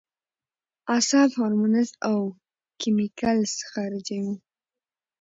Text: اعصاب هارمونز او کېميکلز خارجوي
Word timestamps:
اعصاب 0.93 1.29
هارمونز 1.37 1.89
او 2.09 2.19
کېميکلز 2.79 3.51
خارجوي 3.71 4.35